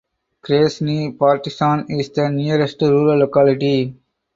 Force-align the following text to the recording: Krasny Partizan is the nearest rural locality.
Krasny 0.41 1.15
Partizan 1.15 1.85
is 1.87 2.09
the 2.09 2.27
nearest 2.31 2.81
rural 2.81 3.19
locality. 3.19 3.95